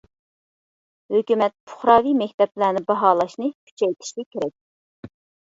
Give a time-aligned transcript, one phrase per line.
[1.15, 5.15] ھۆكۈمەت پۇقراۋى مەكتەپلەرنى باھالاشنى كۈچەيتىشى كېرەك.